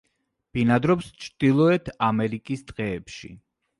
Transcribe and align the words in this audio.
ბინადრობს 0.57 1.11
ჩრდილოეთ 1.25 1.91
ამერიკის 2.07 2.65
ტყეებში. 2.73 3.35